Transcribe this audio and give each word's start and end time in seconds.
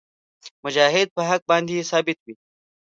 مجاهد 0.65 1.07
په 1.15 1.21
حق 1.29 1.41
باندې 1.49 1.87
ثابت 1.91 2.17
وي. 2.25 2.35